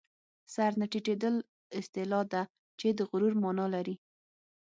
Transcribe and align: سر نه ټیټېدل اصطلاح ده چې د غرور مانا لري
سر 0.53 0.71
نه 0.79 0.85
ټیټېدل 0.91 1.35
اصطلاح 1.79 2.23
ده 2.33 2.41
چې 2.79 2.87
د 2.97 2.99
غرور 3.09 3.33
مانا 3.43 3.65
لري 3.75 3.95